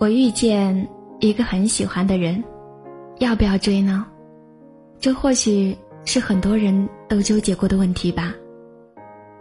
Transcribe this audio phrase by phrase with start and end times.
[0.00, 2.42] 我遇见一个很喜欢的人，
[3.18, 4.06] 要不要追呢？
[5.00, 8.32] 这或许是很多人都纠结过的问题吧。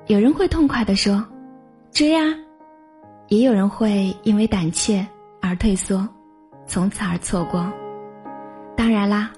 [0.08, 1.24] 有人会痛快的说
[1.94, 2.24] ：“追啊！”
[3.30, 5.06] 也有人会因为胆怯
[5.44, 6.08] 而退缩，
[6.66, 7.72] 从此而错过。
[8.76, 9.32] 当然啦，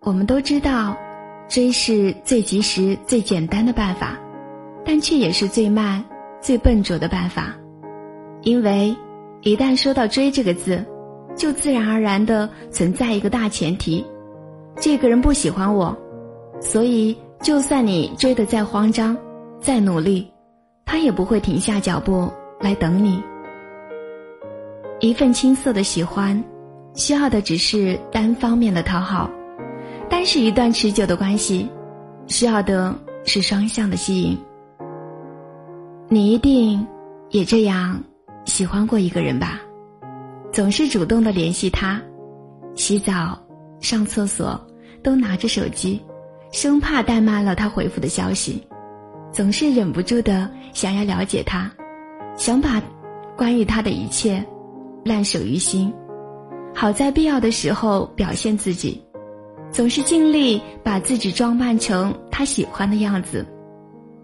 [0.00, 0.94] 我们都知道，
[1.48, 4.18] 追是最及时、最简单的办法，
[4.84, 6.04] 但却也是最慢、
[6.38, 7.54] 最笨拙的办法，
[8.42, 8.94] 因为。
[9.42, 10.84] 一旦说到“追”这个字，
[11.34, 14.04] 就自然而然的存在一个大前提：
[14.76, 15.96] 这个人不喜欢我，
[16.60, 19.16] 所以就算你追得再慌张、
[19.58, 20.30] 再努力，
[20.84, 22.30] 他也不会停下脚步
[22.60, 23.22] 来等你。
[25.00, 26.42] 一份青涩的喜欢，
[26.94, 29.26] 需要的只是单方面的讨好；
[30.10, 31.66] 但是，一段持久的关系，
[32.26, 32.94] 需要的
[33.24, 34.38] 是双向的吸引。
[36.08, 36.86] 你一定
[37.30, 37.98] 也这样。
[38.50, 39.60] 喜欢过一个人吧，
[40.52, 42.02] 总是主动的联系他，
[42.74, 43.40] 洗澡、
[43.78, 44.60] 上厕所
[45.04, 46.02] 都拿着手机，
[46.50, 48.60] 生怕怠慢了他回复的消息，
[49.32, 51.70] 总是忍不住的想要了解他，
[52.36, 52.82] 想把
[53.38, 54.44] 关于他的一切
[55.04, 55.90] 烂熟于心，
[56.74, 59.00] 好在必要的时候表现自己，
[59.70, 63.46] 总是尽力把自己装扮成他喜欢的样子，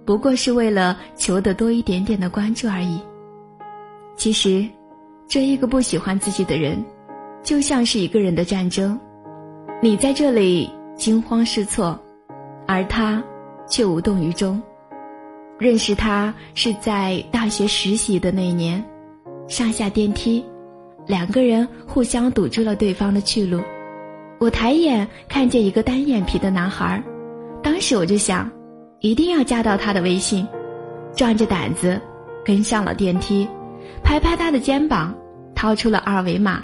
[0.05, 3.01] 不过是为了求得多一点点的关注而已。
[4.17, 4.67] 其实，
[5.29, 6.83] 追一个不喜欢自己的人，
[7.43, 8.99] 就像是一个人的战争。
[9.83, 12.01] 你在这里惊慌失措，
[12.67, 13.23] 而他
[13.69, 14.61] 却无动于衷。
[15.59, 18.83] 认识他是在大学实习的那年，
[19.49, 20.45] 上下电梯，
[21.07, 23.61] 两个人互相堵住了对方的去路。
[24.39, 27.03] 我抬眼看见一个单眼皮的男孩，
[27.63, 28.51] 当时我就想，
[29.01, 30.47] 一定要加到他的微信，
[31.15, 32.01] 壮着胆子
[32.45, 33.49] 跟上了电梯。
[34.03, 35.15] 拍拍他的肩膀，
[35.55, 36.63] 掏出了二维码。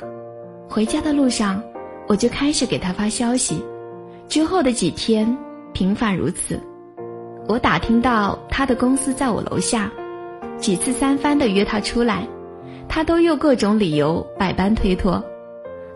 [0.68, 1.62] 回家的路上，
[2.06, 3.62] 我就开始给他发消息。
[4.28, 5.36] 之后的几天，
[5.72, 6.58] 频繁如此。
[7.48, 9.90] 我打听到他的公司在我楼下，
[10.58, 12.26] 几次三番的约他出来，
[12.88, 15.22] 他都用各种理由百般推脱。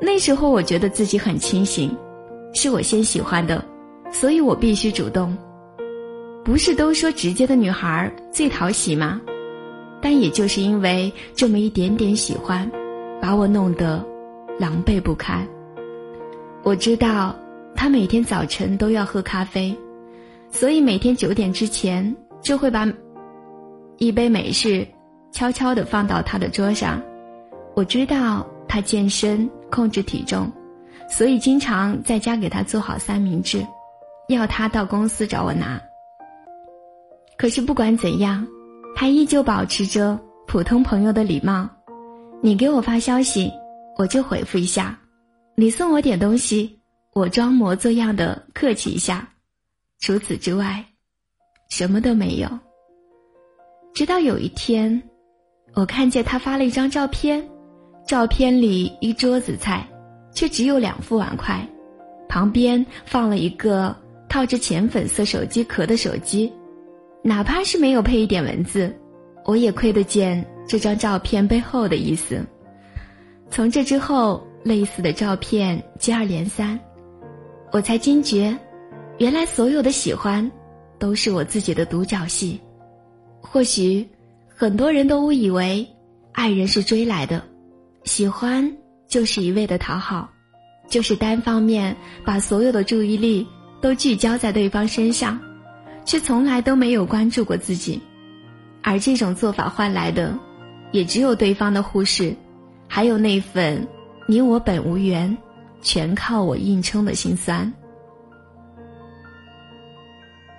[0.00, 1.96] 那时候我觉得自己很清醒，
[2.52, 3.64] 是我先喜欢的，
[4.10, 5.34] 所以我必须主动。
[6.44, 9.20] 不是都说直接的女孩最讨喜吗？
[10.00, 12.70] 但也就是因为这么一点点喜欢，
[13.20, 14.04] 把我弄得
[14.58, 15.46] 狼狈不堪。
[16.62, 17.34] 我知道
[17.74, 19.76] 他每天早晨都要喝咖啡，
[20.50, 22.86] 所以每天九点之前就会把
[23.98, 24.86] 一杯美式
[25.32, 27.02] 悄悄地放到他的桌上。
[27.74, 30.50] 我知道他健身控制体重，
[31.08, 33.66] 所以经常在家给他做好三明治，
[34.28, 35.80] 要他到公司找我拿。
[37.36, 38.46] 可是不管怎样。
[38.98, 41.68] 他依旧保持着普通朋友的礼貌，
[42.42, 43.52] 你给我发消息，
[43.98, 44.96] 我就回复一下；
[45.54, 46.80] 你送我点东西，
[47.12, 49.28] 我装模作样的客气一下。
[50.00, 50.82] 除此之外，
[51.68, 52.48] 什么都没有。
[53.92, 55.02] 直到有一天，
[55.74, 57.46] 我看见他发了一张照片，
[58.06, 59.86] 照片里一桌子菜，
[60.32, 61.68] 却只有两副碗筷，
[62.30, 63.94] 旁边放了一个
[64.26, 66.50] 套着浅粉色手机壳的手机。
[67.26, 68.96] 哪怕是没有配一点文字，
[69.44, 72.40] 我也窥得见这张照片背后的意思。
[73.50, 76.78] 从这之后，类似的照片接二连三，
[77.72, 78.56] 我才惊觉，
[79.18, 80.48] 原来所有的喜欢，
[81.00, 82.60] 都是我自己的独角戏。
[83.40, 84.08] 或许，
[84.46, 85.84] 很多人都误以为，
[86.30, 87.42] 爱人是追来的，
[88.04, 88.72] 喜欢
[89.08, 90.30] 就是一味的讨好，
[90.88, 93.44] 就是单方面把所有的注意力
[93.80, 95.36] 都聚焦在对方身上。
[96.06, 98.00] 却从来都没有关注过自己，
[98.80, 100.38] 而这种做法换来的，
[100.92, 102.34] 也只有对方的忽视，
[102.88, 103.86] 还有那份
[104.28, 105.36] 你我本无缘，
[105.82, 107.70] 全靠我硬撑的心酸。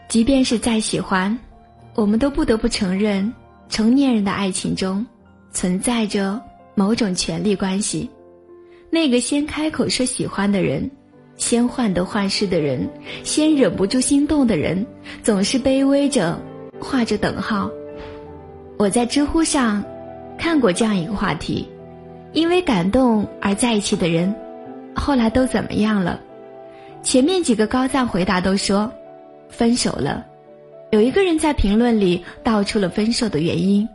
[0.10, 1.38] 即便是再喜欢，
[1.96, 3.34] 我们都不得不承认，
[3.70, 5.06] 成年人的爱情中，
[5.52, 6.40] 存在着
[6.76, 8.10] 某种权力关系，
[8.90, 10.90] 那个先开口说喜欢的人。
[11.38, 12.90] 先患得患失的人，
[13.24, 14.86] 先忍不住心动的人，
[15.24, 16.40] 总是卑微着，
[16.80, 17.70] 画着等号。
[18.78, 19.84] 我在知乎上
[20.38, 21.68] 看过这样一个话题：
[22.34, 24.36] 因为感动而在一起的人，
[24.96, 26.20] 后来都怎么样了？
[27.04, 28.92] 前面几个高赞回答都说
[29.50, 30.26] 分手了。
[30.92, 33.88] 有一个人在评论里道出了分手的原因：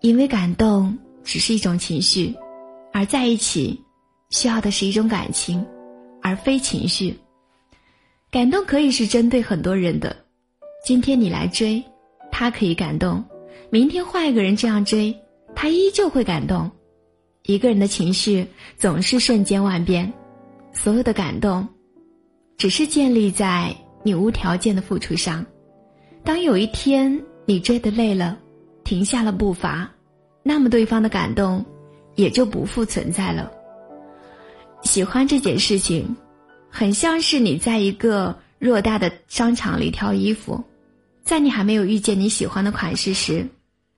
[0.00, 2.34] 因为感动只是一种情绪，
[2.92, 3.82] 而在一起
[4.30, 5.64] 需要的是一种感情。
[6.22, 7.14] 而非情绪，
[8.30, 10.16] 感动可以是针对很多人的。
[10.84, 11.82] 今天你来追，
[12.30, 13.22] 他可以感动；
[13.70, 15.14] 明天换一个人这样追，
[15.54, 16.70] 他依旧会感动。
[17.44, 18.46] 一个人的情绪
[18.78, 20.12] 总是瞬间万变，
[20.72, 21.68] 所有的感动，
[22.56, 23.74] 只是建立在
[24.04, 25.44] 你无条件的付出上。
[26.24, 28.38] 当有一天你追得累了，
[28.84, 29.90] 停下了步伐，
[30.44, 31.64] 那么对方的感动
[32.14, 33.52] 也就不复存在了。
[34.82, 36.16] 喜欢这件事情，
[36.70, 40.62] 很像是你在一个偌大的商场里挑衣服，
[41.24, 43.46] 在你还没有遇见你喜欢的款式时，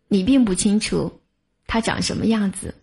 [0.08, 1.10] 你并不清楚
[1.66, 2.74] 它长什么样子。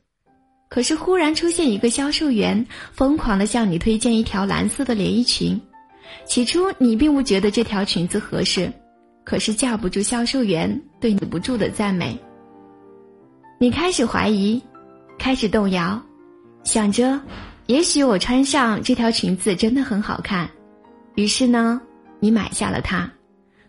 [0.70, 5.60] 可是忽然出现一个销售员，疯狂的向你推荐一条蓝色的连衣裙，
[6.26, 8.72] 起初你并不觉得这条裙子合适。
[9.24, 12.18] 可是架不住销售员对你不住的赞美，
[13.60, 14.60] 你开始怀疑，
[15.20, 16.02] 开始动摇，
[16.64, 17.22] 想着，
[17.72, 20.52] 也许我穿上这条裙子真的很好看，
[21.16, 21.82] 于是呢，
[22.20, 23.10] 你买下了它。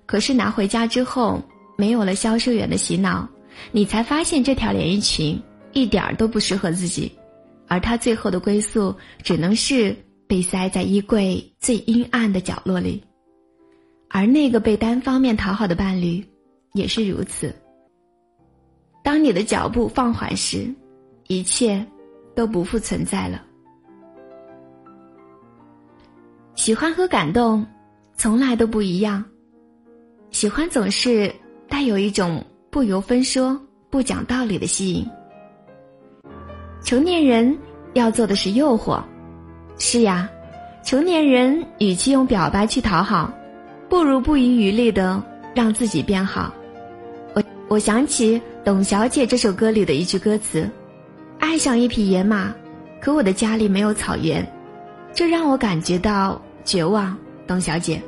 [0.07, 1.41] 可是拿回家之后，
[1.79, 3.29] 没有了销售员的洗脑，
[3.71, 5.41] 你才发现这条连衣裙
[5.73, 7.13] 一点儿都不适合自己，
[7.69, 9.95] 而它最后的归宿只能是
[10.27, 13.05] 被塞在衣柜最阴暗的角落里。
[14.09, 16.27] 而那个被单方面讨好的伴侣，
[16.75, 17.55] 也是如此。
[19.05, 20.75] 当你的脚步放缓时，
[21.29, 21.87] 一切
[22.35, 23.41] 都不复存在了。
[26.55, 27.65] 喜欢和感动，
[28.17, 29.25] 从来都不一样。
[30.31, 31.33] 喜欢总是
[31.69, 33.59] 带有一种不由分说、
[33.91, 35.07] 不讲道理的吸引。
[36.83, 37.57] 成年人
[37.95, 39.03] 要做的是诱惑，
[39.79, 40.29] 是呀，
[40.85, 43.33] 成年人与其用表白去讨好。
[43.89, 45.23] 不如不遗余力的
[45.55, 46.55] 让自己变好。
[47.35, 50.69] 我我想起《董小姐》这首歌里的一句歌词
[51.39, 52.55] ：“爱上一匹野马，
[53.01, 54.47] 可我的家里没有草原，
[55.15, 57.17] 这让我感觉到绝望。”
[57.47, 58.01] 董小姐，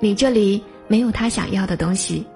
[0.00, 2.26] 你这里没有他想要的东西，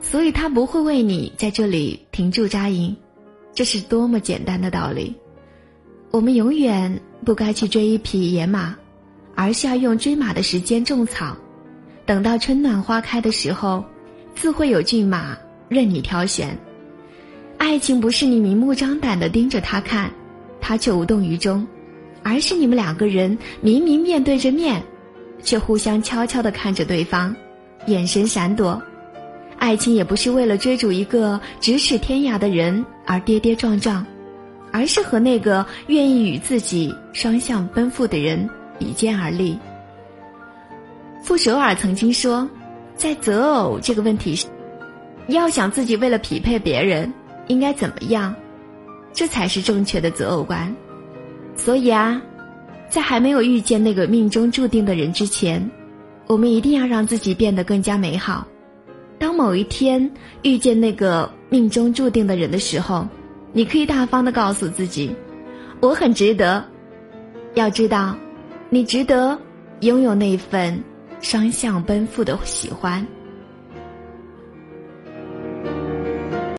[0.00, 2.94] 所以他不会为你在这里停驻扎营。
[3.54, 5.14] 这是多么简单的道理！
[6.10, 8.74] 我们永远不该去追一匹野马，
[9.34, 11.36] 而是要用追马的时间种草。
[12.04, 13.84] 等到春暖花开的时候，
[14.34, 15.38] 自会有骏马
[15.68, 16.58] 任你挑选。
[17.56, 20.10] 爱情不是你明目张胆的盯着他看，
[20.60, 21.66] 他却无动于衷，
[22.22, 24.82] 而是你们两个人明明面对着面，
[25.42, 27.34] 却互相悄悄的看着对方，
[27.86, 28.80] 眼神闪躲。
[29.58, 34.04] 爱情也不是为了追逐一个咫尺天涯的人而跌跌撞撞，
[34.72, 38.48] 而是和那个愿意与自己双向奔赴的人
[38.78, 39.56] 比肩而立。
[41.22, 42.48] 傅首尔曾经说，
[42.96, 44.50] 在择偶这个问题上，
[45.28, 47.12] 要想自己为了匹配别人
[47.46, 48.34] 应该怎么样，
[49.12, 50.74] 这才是正确的择偶观。
[51.54, 52.20] 所以啊，
[52.88, 55.70] 在还没有遇见那个命中注定的人之前，
[56.26, 58.46] 我们一定要让自己变得更加美好。
[59.18, 60.10] 当某一天
[60.42, 63.06] 遇见那个命中注定的人的时候，
[63.52, 65.14] 你可以大方的告诉自己，
[65.80, 66.64] 我很值得。
[67.54, 68.16] 要知道，
[68.70, 69.38] 你值得
[69.80, 70.82] 拥有那份。
[71.20, 73.06] 双向奔赴的喜欢。